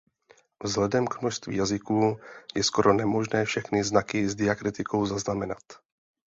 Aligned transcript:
Vzhledem 0.63 1.07
k 1.07 1.21
množství 1.21 1.55
jazyků 1.55 2.17
je 2.55 2.63
skoro 2.63 2.93
nemožné 2.93 3.45
všechny 3.45 3.83
znaky 3.83 4.29
s 4.29 4.35
diakritikou 4.35 5.05
zaznamenat. 5.05 5.61